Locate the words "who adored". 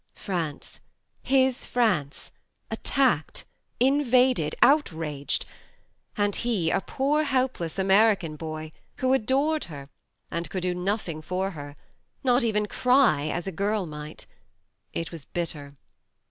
8.95-9.65